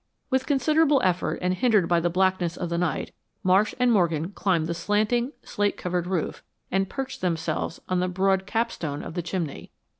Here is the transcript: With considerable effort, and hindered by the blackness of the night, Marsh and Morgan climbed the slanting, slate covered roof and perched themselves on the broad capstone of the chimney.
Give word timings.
With 0.31 0.47
considerable 0.47 0.99
effort, 1.03 1.37
and 1.43 1.53
hindered 1.53 1.87
by 1.87 1.99
the 1.99 2.09
blackness 2.09 2.57
of 2.57 2.69
the 2.69 2.77
night, 2.79 3.13
Marsh 3.43 3.75
and 3.79 3.91
Morgan 3.91 4.31
climbed 4.31 4.65
the 4.65 4.73
slanting, 4.73 5.31
slate 5.43 5.77
covered 5.77 6.07
roof 6.07 6.41
and 6.71 6.89
perched 6.89 7.21
themselves 7.21 7.79
on 7.87 7.99
the 7.99 8.07
broad 8.07 8.47
capstone 8.47 9.03
of 9.03 9.13
the 9.13 9.21
chimney. 9.21 9.69